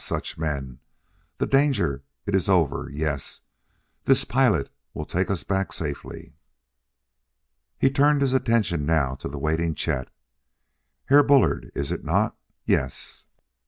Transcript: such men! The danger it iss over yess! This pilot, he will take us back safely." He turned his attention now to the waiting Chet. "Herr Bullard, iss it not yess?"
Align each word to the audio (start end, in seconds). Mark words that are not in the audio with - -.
such 0.03 0.35
men! 0.35 0.79
The 1.37 1.45
danger 1.45 2.01
it 2.25 2.33
iss 2.33 2.49
over 2.49 2.89
yess! 2.91 3.41
This 4.05 4.25
pilot, 4.25 4.65
he 4.65 4.71
will 4.95 5.05
take 5.05 5.29
us 5.29 5.43
back 5.43 5.71
safely." 5.71 6.33
He 7.77 7.91
turned 7.91 8.21
his 8.21 8.33
attention 8.33 8.83
now 8.87 9.13
to 9.13 9.27
the 9.27 9.37
waiting 9.37 9.75
Chet. 9.75 10.09
"Herr 11.05 11.21
Bullard, 11.21 11.71
iss 11.75 11.91
it 11.91 12.03
not 12.03 12.35
yess?" 12.65 13.25